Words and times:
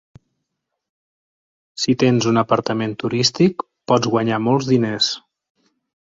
Si 1.81 1.95
tens 2.05 2.29
un 2.31 2.41
apartament 2.43 2.97
turístic, 3.05 3.67
pots 3.93 4.13
guanyar 4.17 4.41
molts 4.49 4.73
diners. 4.73 5.13